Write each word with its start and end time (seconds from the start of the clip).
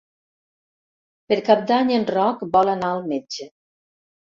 Per 1.29 1.39
Cap 1.51 1.63
d'Any 1.75 1.95
en 2.01 2.11
Roc 2.19 2.45
vol 2.59 2.77
anar 2.77 2.95
al 2.99 3.09
metge. 3.17 3.53